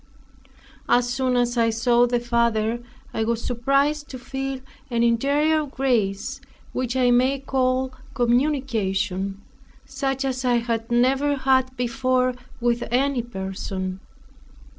[0.89, 2.81] As soon as I saw that father,
[3.13, 6.41] I was surprised to feel an interior grace,
[6.73, 9.43] which I may call communication;
[9.85, 13.99] such as I had never had before with any person.